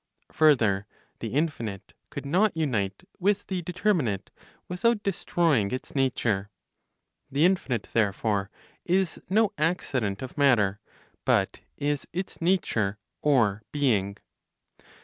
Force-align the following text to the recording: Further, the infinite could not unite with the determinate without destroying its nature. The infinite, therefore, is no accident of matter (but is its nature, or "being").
Further, 0.31 0.87
the 1.19 1.27
infinite 1.35 1.93
could 2.09 2.25
not 2.25 2.57
unite 2.57 3.03
with 3.19 3.45
the 3.45 3.61
determinate 3.61 4.31
without 4.67 5.03
destroying 5.03 5.69
its 5.69 5.93
nature. 5.93 6.49
The 7.29 7.45
infinite, 7.45 7.87
therefore, 7.93 8.49
is 8.83 9.21
no 9.29 9.53
accident 9.59 10.23
of 10.23 10.39
matter 10.39 10.79
(but 11.23 11.59
is 11.77 12.07
its 12.13 12.41
nature, 12.41 12.97
or 13.21 13.61
"being"). 13.71 14.17